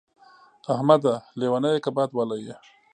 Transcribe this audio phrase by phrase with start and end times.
[0.73, 1.13] احمده!
[1.39, 2.55] لېونی يې که باد وهلی يې.